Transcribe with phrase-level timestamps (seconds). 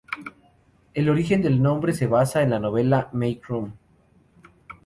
[0.95, 3.75] El origen del nombre se basa en la novela "Make Room!